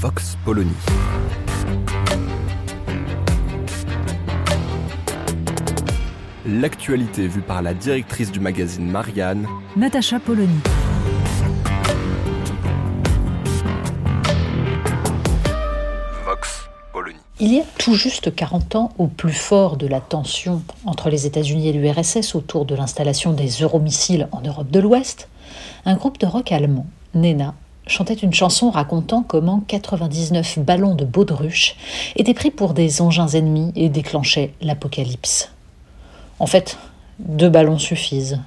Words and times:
Vox 0.00 0.36
Polony. 0.44 0.70
L'actualité 6.46 7.26
vue 7.26 7.40
par 7.40 7.62
la 7.62 7.74
directrice 7.74 8.30
du 8.30 8.40
magazine 8.40 8.90
Marianne, 8.90 9.46
Natacha 9.76 10.18
Polony. 10.18 10.58
Vox 16.26 16.68
Polony. 16.92 17.16
Il 17.40 17.54
y 17.54 17.60
a 17.60 17.64
tout 17.78 17.94
juste 17.94 18.34
40 18.34 18.76
ans, 18.76 18.92
au 18.98 19.06
plus 19.06 19.32
fort 19.32 19.76
de 19.76 19.86
la 19.86 20.00
tension 20.00 20.62
entre 20.84 21.08
les 21.08 21.24
États-Unis 21.26 21.68
et 21.68 21.72
l'URSS 21.72 22.34
autour 22.34 22.66
de 22.66 22.74
l'installation 22.74 23.32
des 23.32 23.48
euromissiles 23.48 24.28
en 24.32 24.40
Europe 24.42 24.70
de 24.70 24.80
l'Ouest, 24.80 25.28
un 25.86 25.94
groupe 25.94 26.18
de 26.18 26.26
rock 26.26 26.52
allemand, 26.52 26.86
Nena, 27.14 27.54
chantait 27.86 28.14
une 28.14 28.32
chanson 28.32 28.70
racontant 28.70 29.22
comment 29.22 29.62
99 29.66 30.58
ballons 30.60 30.94
de 30.94 31.04
baudruche 31.04 31.76
étaient 32.16 32.34
pris 32.34 32.50
pour 32.50 32.74
des 32.74 33.02
engins 33.02 33.28
ennemis 33.28 33.72
et 33.76 33.88
déclenchaient 33.88 34.52
l'apocalypse. 34.60 35.50
En 36.38 36.46
fait, 36.46 36.78
deux 37.18 37.48
ballons 37.48 37.78
suffisent. 37.78 38.40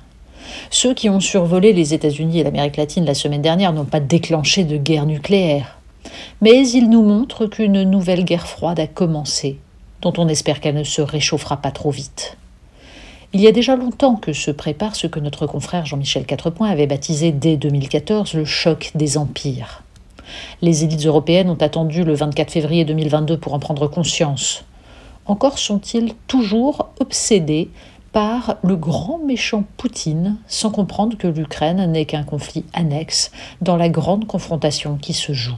Ceux 0.69 0.94
qui 0.94 1.09
ont 1.09 1.19
survolé 1.19 1.73
les 1.73 1.94
États-Unis 1.94 2.39
et 2.39 2.44
l'Amérique 2.44 2.77
latine 2.77 3.05
la 3.05 3.13
semaine 3.13 3.41
dernière 3.41 3.73
n'ont 3.73 3.85
pas 3.85 3.99
déclenché 3.99 4.63
de 4.63 4.77
guerre 4.77 5.05
nucléaire. 5.05 5.77
Mais 6.41 6.67
ils 6.67 6.89
nous 6.89 7.03
montrent 7.03 7.47
qu'une 7.47 7.83
nouvelle 7.83 8.23
guerre 8.23 8.47
froide 8.47 8.79
a 8.79 8.88
commencé, 8.88 9.59
dont 10.01 10.13
on 10.17 10.27
espère 10.27 10.61
qu'elle 10.61 10.75
ne 10.75 10.83
se 10.83 11.01
réchauffera 11.01 11.57
pas 11.57 11.72
trop 11.72 11.91
vite. 11.91 12.38
Il 13.33 13.42
y 13.42 13.47
a 13.47 13.52
déjà 13.52 13.75
longtemps 13.75 14.16
que 14.16 14.31
se 14.31 14.52
prépare 14.52 14.95
ce 14.95 15.06
que 15.06 15.20
notre 15.20 15.47
confrère 15.47 15.86
Jean-Michel 15.86 16.25
Quatrepoint 16.25 16.70
avait 16.70 16.88
baptisé 16.88 17.34
dès 17.34 17.58
2014 17.58 18.34
le 18.36 18.45
choc 18.45 18.92
des 18.95 19.17
empires. 19.17 19.84
Les 20.61 20.86
élites 20.86 21.06
européennes 21.06 21.50
ont 21.50 21.56
attendu 21.56 22.06
le 22.06 22.14
24 22.14 22.52
février 22.52 22.86
2022 22.86 23.38
pour 23.38 23.53
en 23.53 23.59
prendre 23.59 23.88
conscience. 23.88 24.64
Encore 25.25 25.59
sont-ils 25.59 26.14
toujours 26.28 26.88
obsédés 27.02 27.69
par 28.14 28.56
le 28.64 28.78
grand 28.78 29.17
méchant 29.19 29.66
Poutine, 29.75 30.38
sans 30.47 30.72
comprendre 30.72 31.17
que 31.17 31.28
l'Ukraine 31.28 31.91
n'est 31.91 32.06
qu'un 32.06 32.23
conflit 32.23 32.64
annexe 32.72 33.31
dans 33.62 33.75
la 33.75 33.89
grande 33.89 34.25
confrontation 34.25 34.95
qui 34.95 35.14
se 35.14 35.34
joue. 35.34 35.58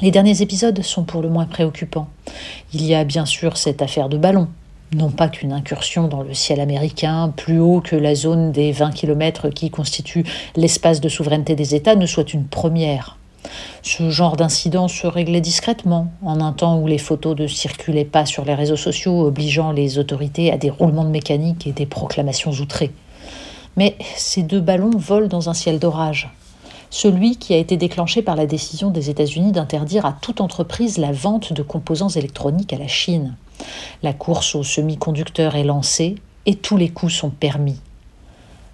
Les 0.00 0.10
derniers 0.10 0.42
épisodes 0.42 0.82
sont 0.82 1.04
pour 1.04 1.22
le 1.22 1.30
moins 1.30 1.46
préoccupants. 1.46 2.08
Il 2.74 2.84
y 2.84 2.94
a 2.94 3.04
bien 3.04 3.24
sûr 3.24 3.56
cette 3.56 3.80
affaire 3.80 4.10
de 4.10 4.18
ballon, 4.18 4.48
non 4.94 5.10
pas 5.10 5.28
qu'une 5.28 5.52
incursion 5.52 6.08
dans 6.08 6.22
le 6.22 6.34
ciel 6.34 6.60
américain, 6.60 7.32
plus 7.36 7.58
haut 7.58 7.80
que 7.80 7.96
la 7.96 8.14
zone 8.14 8.52
des 8.52 8.72
20 8.72 8.92
km 8.92 9.48
qui 9.48 9.70
constitue 9.70 10.24
l'espace 10.54 11.00
de 11.00 11.08
souveraineté 11.08 11.54
des 11.54 11.74
États, 11.74 11.96
ne 11.96 12.06
soit 12.06 12.32
une 12.32 12.44
première. 12.44 13.18
Ce 13.82 14.10
genre 14.10 14.36
d'incident 14.36 14.88
se 14.88 15.06
réglait 15.06 15.40
discrètement, 15.40 16.08
en 16.22 16.40
un 16.40 16.52
temps 16.52 16.78
où 16.78 16.86
les 16.86 16.98
photos 16.98 17.38
ne 17.38 17.46
circulaient 17.46 18.04
pas 18.04 18.26
sur 18.26 18.44
les 18.44 18.54
réseaux 18.54 18.76
sociaux, 18.76 19.26
obligeant 19.26 19.72
les 19.72 19.98
autorités 19.98 20.52
à 20.52 20.56
des 20.56 20.70
roulements 20.70 21.04
de 21.04 21.10
mécanique 21.10 21.66
et 21.66 21.72
des 21.72 21.86
proclamations 21.86 22.50
outrées. 22.52 22.92
Mais 23.76 23.96
ces 24.16 24.42
deux 24.42 24.60
ballons 24.60 24.96
volent 24.96 25.28
dans 25.28 25.48
un 25.48 25.54
ciel 25.54 25.78
d'orage. 25.78 26.30
Celui 26.90 27.36
qui 27.36 27.52
a 27.52 27.58
été 27.58 27.76
déclenché 27.76 28.22
par 28.22 28.36
la 28.36 28.46
décision 28.46 28.90
des 28.90 29.10
États-Unis 29.10 29.52
d'interdire 29.52 30.06
à 30.06 30.16
toute 30.20 30.40
entreprise 30.40 30.98
la 30.98 31.12
vente 31.12 31.52
de 31.52 31.62
composants 31.62 32.08
électroniques 32.08 32.72
à 32.72 32.78
la 32.78 32.88
Chine. 32.88 33.34
La 34.02 34.12
course 34.12 34.54
aux 34.54 34.62
semi-conducteurs 34.62 35.56
est 35.56 35.64
lancée 35.64 36.16
et 36.46 36.54
tous 36.54 36.76
les 36.76 36.88
coups 36.88 37.14
sont 37.14 37.30
permis. 37.30 37.80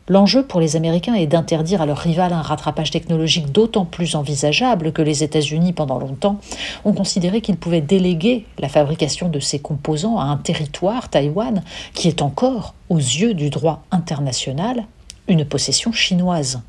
L'enjeu 0.09 0.43
pour 0.43 0.61
les 0.61 0.75
Américains 0.75 1.15
est 1.15 1.29
d'interdire 1.29 1.81
à 1.81 1.87
leur 1.87 1.99
rival 1.99 2.33
un 2.33 2.43
rattrapage 2.43 2.91
technologique 2.91 3.53
d'autant 3.53 3.85
plus 3.85 4.17
envisageable 4.17 4.93
que 4.93 5.01
les 5.01 5.23
États-Unis, 5.23 5.73
pendant 5.73 5.99
longtemps, 5.99 6.39
ont 6.85 6.93
considéré 6.93 7.41
qu'ils 7.41 7.57
pouvaient 7.57 7.81
déléguer 7.81 8.45
la 8.59 8.69
fabrication 8.69 9.29
de 9.29 9.39
ces 9.39 9.61
composants 9.61 10.19
à 10.19 10.25
un 10.25 10.39
territoire, 10.39 11.09
Taïwan, 11.09 11.63
qui 11.95 12.09
est 12.09 12.21
encore, 12.21 12.75
aux 12.89 12.99
yeux 12.99 13.33
du 13.35 13.49
droit 13.49 13.85
international, 13.93 14.85
une 15.29 15.45
possession 15.45 15.93
chinoise. 15.93 16.61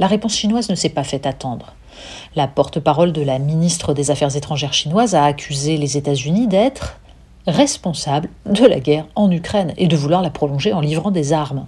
La 0.00 0.08
réponse 0.08 0.34
chinoise 0.34 0.68
ne 0.68 0.74
s'est 0.74 0.88
pas 0.88 1.04
fait 1.04 1.24
attendre. 1.24 1.72
La 2.34 2.46
porte-parole 2.48 3.12
de 3.12 3.22
la 3.22 3.38
ministre 3.38 3.94
des 3.94 4.10
Affaires 4.10 4.36
étrangères 4.36 4.72
chinoise 4.72 5.14
a 5.14 5.24
accusé 5.24 5.76
les 5.76 5.96
États-Unis 5.96 6.46
d'être 6.46 6.98
responsables 7.46 8.28
de 8.44 8.66
la 8.66 8.80
guerre 8.80 9.06
en 9.14 9.30
Ukraine 9.30 9.72
et 9.76 9.86
de 9.86 9.96
vouloir 9.96 10.22
la 10.22 10.30
prolonger 10.30 10.72
en 10.72 10.80
livrant 10.80 11.10
des 11.10 11.32
armes. 11.32 11.66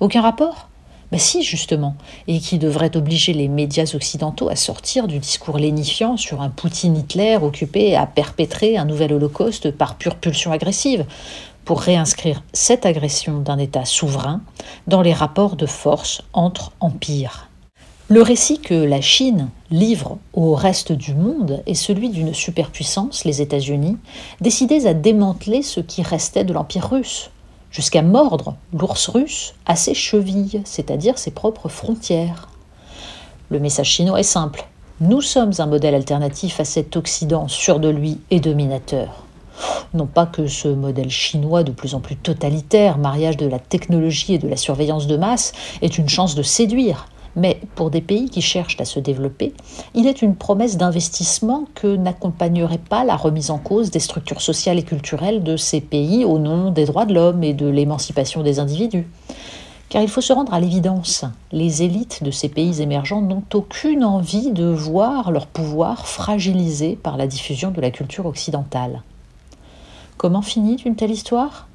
Aucun 0.00 0.20
rapport? 0.20 0.68
Ben 1.12 1.20
si, 1.20 1.44
justement, 1.44 1.94
et 2.26 2.40
qui 2.40 2.58
devrait 2.58 2.96
obliger 2.96 3.32
les 3.32 3.46
médias 3.46 3.92
occidentaux 3.94 4.48
à 4.48 4.56
sortir 4.56 5.06
du 5.06 5.20
discours 5.20 5.58
lénifiant 5.58 6.16
sur 6.16 6.42
un 6.42 6.50
Poutine-Hitler 6.50 7.38
occupé 7.40 7.94
à 7.94 8.06
perpétrer 8.06 8.76
un 8.76 8.84
nouvel 8.84 9.12
holocauste 9.12 9.70
par 9.70 9.94
pure 9.94 10.16
pulsion 10.16 10.50
agressive, 10.50 11.06
pour 11.64 11.80
réinscrire 11.80 12.42
cette 12.52 12.86
agression 12.86 13.40
d'un 13.40 13.58
État 13.58 13.84
souverain 13.84 14.40
dans 14.86 15.02
les 15.02 15.12
rapports 15.12 15.56
de 15.56 15.66
force 15.66 16.22
entre 16.32 16.72
empires. 16.80 17.45
Le 18.08 18.22
récit 18.22 18.60
que 18.60 18.72
la 18.72 19.00
Chine 19.00 19.48
livre 19.72 20.18
au 20.32 20.54
reste 20.54 20.92
du 20.92 21.12
monde 21.12 21.64
est 21.66 21.74
celui 21.74 22.08
d'une 22.08 22.32
superpuissance, 22.32 23.24
les 23.24 23.42
États-Unis, 23.42 23.96
décidés 24.40 24.86
à 24.86 24.94
démanteler 24.94 25.60
ce 25.62 25.80
qui 25.80 26.02
restait 26.02 26.44
de 26.44 26.52
l'Empire 26.52 26.88
russe, 26.88 27.30
jusqu'à 27.72 28.02
mordre 28.02 28.54
l'ours 28.72 29.08
russe 29.08 29.54
à 29.66 29.74
ses 29.74 29.92
chevilles, 29.92 30.62
c'est-à-dire 30.64 31.18
ses 31.18 31.32
propres 31.32 31.68
frontières. 31.68 32.48
Le 33.50 33.58
message 33.58 33.90
chinois 33.90 34.20
est 34.20 34.22
simple. 34.22 34.68
Nous 35.00 35.20
sommes 35.20 35.54
un 35.58 35.66
modèle 35.66 35.96
alternatif 35.96 36.60
à 36.60 36.64
cet 36.64 36.94
Occident 36.96 37.48
sûr 37.48 37.80
de 37.80 37.88
lui 37.88 38.20
et 38.30 38.38
dominateur. 38.38 39.24
Non 39.94 40.06
pas 40.06 40.26
que 40.26 40.46
ce 40.46 40.68
modèle 40.68 41.10
chinois 41.10 41.64
de 41.64 41.72
plus 41.72 41.96
en 41.96 42.00
plus 42.00 42.14
totalitaire, 42.14 42.98
mariage 42.98 43.36
de 43.36 43.46
la 43.46 43.58
technologie 43.58 44.34
et 44.34 44.38
de 44.38 44.46
la 44.46 44.56
surveillance 44.56 45.08
de 45.08 45.16
masse, 45.16 45.54
ait 45.82 45.88
une 45.88 46.08
chance 46.08 46.36
de 46.36 46.44
séduire, 46.44 47.08
mais 47.36 47.60
pour 47.74 47.90
des 47.90 48.00
pays 48.00 48.30
qui 48.30 48.40
cherchent 48.40 48.80
à 48.80 48.84
se 48.84 48.98
développer, 48.98 49.52
il 49.94 50.06
est 50.06 50.22
une 50.22 50.34
promesse 50.34 50.78
d'investissement 50.78 51.66
que 51.74 51.96
n'accompagnerait 51.96 52.78
pas 52.78 53.04
la 53.04 53.16
remise 53.16 53.50
en 53.50 53.58
cause 53.58 53.90
des 53.90 54.00
structures 54.00 54.40
sociales 54.40 54.78
et 54.78 54.82
culturelles 54.82 55.44
de 55.44 55.56
ces 55.56 55.82
pays 55.82 56.24
au 56.24 56.38
nom 56.38 56.70
des 56.70 56.86
droits 56.86 57.04
de 57.04 57.14
l'homme 57.14 57.44
et 57.44 57.52
de 57.54 57.66
l'émancipation 57.66 58.42
des 58.42 58.58
individus. 58.58 59.06
Car 59.88 60.02
il 60.02 60.08
faut 60.08 60.20
se 60.20 60.32
rendre 60.32 60.52
à 60.52 60.58
l'évidence, 60.58 61.24
les 61.52 61.84
élites 61.84 62.24
de 62.24 62.32
ces 62.32 62.48
pays 62.48 62.82
émergents 62.82 63.22
n'ont 63.22 63.44
aucune 63.54 64.02
envie 64.02 64.50
de 64.50 64.64
voir 64.64 65.30
leur 65.30 65.46
pouvoir 65.46 66.08
fragilisé 66.08 66.96
par 66.96 67.16
la 67.16 67.28
diffusion 67.28 67.70
de 67.70 67.80
la 67.80 67.92
culture 67.92 68.26
occidentale. 68.26 69.02
Comment 70.16 70.42
finit 70.42 70.76
une 70.76 70.96
telle 70.96 71.12
histoire? 71.12 71.68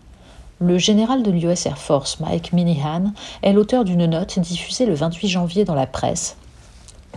Le 0.62 0.78
général 0.78 1.24
de 1.24 1.32
l'US 1.32 1.66
Air 1.66 1.78
Force, 1.78 2.20
Mike 2.20 2.54
Minihan, 2.54 3.14
est 3.42 3.52
l'auteur 3.52 3.84
d'une 3.84 4.06
note 4.06 4.38
diffusée 4.40 4.86
le 4.86 4.94
28 4.94 5.28
janvier 5.28 5.66
dans 5.66 5.74
la 5.74 5.88
presse, 5.88 6.38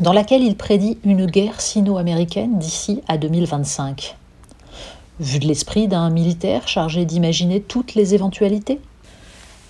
dans 0.00 0.14
laquelle 0.14 0.42
il 0.42 0.56
prédit 0.56 0.98
une 1.04 1.26
guerre 1.26 1.60
sino-américaine 1.60 2.58
d'ici 2.58 3.02
à 3.06 3.18
2025. 3.18 4.16
Vu 5.20 5.38
de 5.38 5.46
l'esprit 5.46 5.88
d'un 5.88 6.08
militaire 6.08 6.66
chargé 6.66 7.04
d'imaginer 7.04 7.60
toutes 7.60 7.94
les 7.94 8.14
éventualités? 8.14 8.80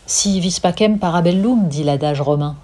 Si 0.07 0.39
vis 0.39 0.61
pacem 0.61 0.99
parabellum, 0.99 1.67
dit 1.69 1.83
l'adage 1.83 2.21
romain. 2.21 2.57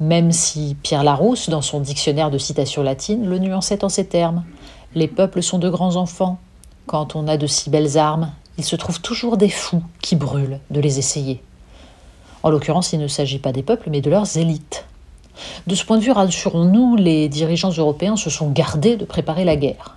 Même 0.00 0.32
si 0.32 0.76
Pierre 0.82 1.04
Larousse, 1.04 1.50
dans 1.50 1.62
son 1.62 1.80
dictionnaire 1.80 2.30
de 2.30 2.38
citations 2.38 2.82
latines, 2.82 3.28
le 3.28 3.38
nuançait 3.38 3.84
en 3.84 3.88
ces 3.88 4.06
termes 4.06 4.44
Les 4.94 5.08
peuples 5.08 5.42
sont 5.42 5.58
de 5.58 5.68
grands 5.68 5.96
enfants. 5.96 6.38
Quand 6.86 7.16
on 7.16 7.28
a 7.28 7.36
de 7.36 7.46
si 7.46 7.68
belles 7.68 7.98
armes, 7.98 8.32
il 8.58 8.64
se 8.64 8.76
trouve 8.76 9.00
toujours 9.00 9.36
des 9.36 9.48
fous 9.48 9.82
qui 10.02 10.16
brûlent 10.16 10.58
de 10.70 10.80
les 10.80 10.98
essayer. 10.98 11.40
En 12.42 12.50
l'occurrence, 12.50 12.92
il 12.92 12.98
ne 12.98 13.08
s'agit 13.08 13.38
pas 13.38 13.52
des 13.52 13.62
peuples, 13.62 13.88
mais 13.90 14.00
de 14.00 14.10
leurs 14.10 14.36
élites. 14.36 14.84
De 15.68 15.76
ce 15.76 15.84
point 15.84 15.98
de 15.98 16.02
vue, 16.02 16.10
rassurons-nous, 16.10 16.96
les 16.96 17.28
dirigeants 17.28 17.70
européens 17.70 18.16
se 18.16 18.30
sont 18.30 18.50
gardés 18.50 18.96
de 18.96 19.04
préparer 19.04 19.44
la 19.44 19.56
guerre. 19.56 19.96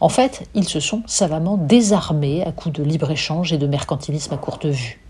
En 0.00 0.08
fait, 0.08 0.48
ils 0.54 0.68
se 0.68 0.78
sont 0.78 1.02
savamment 1.06 1.56
désarmés 1.56 2.44
à 2.44 2.52
coups 2.52 2.78
de 2.78 2.84
libre-échange 2.84 3.52
et 3.52 3.58
de 3.58 3.66
mercantilisme 3.66 4.34
à 4.34 4.36
courte 4.36 4.66
vue. 4.66 5.00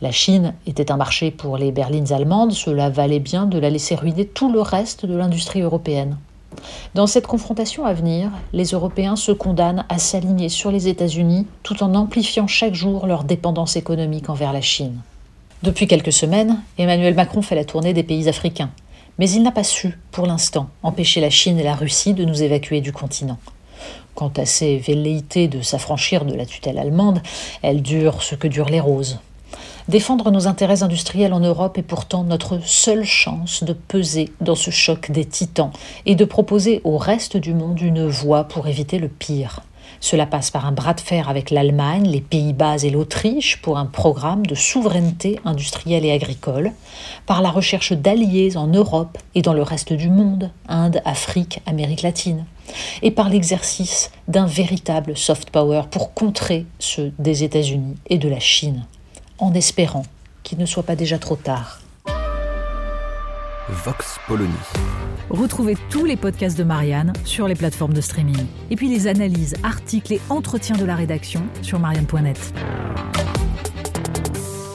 La 0.00 0.10
Chine 0.10 0.54
était 0.66 0.90
un 0.90 0.96
marché 0.96 1.30
pour 1.30 1.58
les 1.58 1.72
berlines 1.72 2.12
allemandes, 2.12 2.52
cela 2.52 2.88
valait 2.88 3.20
bien 3.20 3.44
de 3.44 3.58
la 3.58 3.68
laisser 3.68 3.94
ruiner 3.94 4.24
tout 4.24 4.50
le 4.50 4.62
reste 4.62 5.04
de 5.04 5.14
l'industrie 5.14 5.60
européenne. 5.60 6.16
Dans 6.94 7.06
cette 7.06 7.26
confrontation 7.26 7.84
à 7.84 7.92
venir, 7.92 8.30
les 8.52 8.66
Européens 8.66 9.16
se 9.16 9.32
condamnent 9.32 9.84
à 9.88 9.98
s'aligner 9.98 10.48
sur 10.48 10.70
les 10.70 10.88
États-Unis 10.88 11.46
tout 11.62 11.82
en 11.82 11.94
amplifiant 11.94 12.46
chaque 12.46 12.74
jour 12.74 13.06
leur 13.06 13.24
dépendance 13.24 13.76
économique 13.76 14.28
envers 14.30 14.52
la 14.52 14.60
Chine. 14.60 15.00
Depuis 15.62 15.86
quelques 15.86 16.12
semaines, 16.12 16.60
Emmanuel 16.78 17.14
Macron 17.14 17.42
fait 17.42 17.54
la 17.54 17.64
tournée 17.64 17.92
des 17.92 18.02
pays 18.02 18.28
africains, 18.28 18.70
mais 19.18 19.30
il 19.30 19.42
n'a 19.42 19.52
pas 19.52 19.64
su, 19.64 19.98
pour 20.10 20.26
l'instant, 20.26 20.68
empêcher 20.82 21.20
la 21.20 21.30
Chine 21.30 21.58
et 21.58 21.62
la 21.62 21.74
Russie 21.74 22.14
de 22.14 22.24
nous 22.24 22.42
évacuer 22.42 22.80
du 22.80 22.92
continent. 22.92 23.38
Quant 24.14 24.32
à 24.36 24.46
ses 24.46 24.78
velléités 24.78 25.48
de 25.48 25.60
s'affranchir 25.60 26.24
de 26.24 26.34
la 26.34 26.46
tutelle 26.46 26.78
allemande, 26.78 27.22
elles 27.62 27.82
durent 27.82 28.22
ce 28.22 28.34
que 28.34 28.48
durent 28.48 28.70
les 28.70 28.80
roses. 28.80 29.20
Défendre 29.90 30.30
nos 30.30 30.46
intérêts 30.46 30.84
industriels 30.84 31.32
en 31.32 31.40
Europe 31.40 31.76
est 31.76 31.82
pourtant 31.82 32.22
notre 32.22 32.64
seule 32.64 33.02
chance 33.02 33.64
de 33.64 33.72
peser 33.72 34.28
dans 34.40 34.54
ce 34.54 34.70
choc 34.70 35.10
des 35.10 35.24
titans 35.24 35.72
et 36.06 36.14
de 36.14 36.24
proposer 36.24 36.80
au 36.84 36.96
reste 36.96 37.36
du 37.36 37.54
monde 37.54 37.80
une 37.80 38.06
voie 38.06 38.44
pour 38.44 38.68
éviter 38.68 39.00
le 39.00 39.08
pire. 39.08 39.62
Cela 39.98 40.26
passe 40.26 40.52
par 40.52 40.64
un 40.64 40.70
bras 40.70 40.94
de 40.94 41.00
fer 41.00 41.28
avec 41.28 41.50
l'Allemagne, 41.50 42.06
les 42.06 42.20
Pays-Bas 42.20 42.84
et 42.84 42.90
l'Autriche 42.90 43.60
pour 43.62 43.78
un 43.78 43.86
programme 43.86 44.46
de 44.46 44.54
souveraineté 44.54 45.40
industrielle 45.44 46.04
et 46.04 46.12
agricole, 46.12 46.70
par 47.26 47.42
la 47.42 47.50
recherche 47.50 47.92
d'alliés 47.92 48.56
en 48.56 48.68
Europe 48.68 49.18
et 49.34 49.42
dans 49.42 49.54
le 49.54 49.62
reste 49.64 49.92
du 49.92 50.08
monde, 50.08 50.52
Inde, 50.68 51.02
Afrique, 51.04 51.62
Amérique 51.66 52.02
latine, 52.02 52.44
et 53.02 53.10
par 53.10 53.28
l'exercice 53.28 54.12
d'un 54.28 54.46
véritable 54.46 55.16
soft 55.16 55.50
power 55.50 55.82
pour 55.90 56.14
contrer 56.14 56.64
ceux 56.78 57.12
des 57.18 57.42
États-Unis 57.42 57.96
et 58.06 58.18
de 58.18 58.28
la 58.28 58.38
Chine 58.38 58.84
en 59.40 59.54
espérant 59.54 60.04
qu'il 60.42 60.58
ne 60.58 60.66
soit 60.66 60.82
pas 60.82 60.96
déjà 60.96 61.18
trop 61.18 61.36
tard. 61.36 61.80
Vox 63.68 64.18
Polony. 64.26 64.52
Retrouvez 65.30 65.76
tous 65.90 66.04
les 66.04 66.16
podcasts 66.16 66.58
de 66.58 66.64
Marianne 66.64 67.12
sur 67.24 67.46
les 67.46 67.54
plateformes 67.54 67.94
de 67.94 68.00
streaming. 68.00 68.46
Et 68.70 68.76
puis 68.76 68.88
les 68.88 69.06
analyses, 69.06 69.54
articles 69.62 70.12
et 70.14 70.20
entretiens 70.28 70.76
de 70.76 70.84
la 70.84 70.96
rédaction 70.96 71.42
sur 71.62 71.78
marianne.net. 71.78 72.52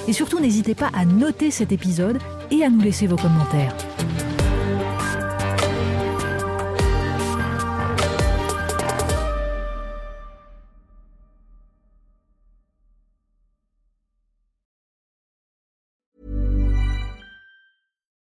Et 0.07 0.13
surtout, 0.13 0.39
n'hésitez 0.39 0.75
pas 0.75 0.91
à 0.93 1.03
noter 1.03 1.51
cet 1.51 1.71
épisode 1.71 2.19
et 2.51 2.63
à 2.63 2.69
nous 2.69 2.79
laisser 2.81 3.07
vos 3.07 3.17
commentaires. 3.17 3.75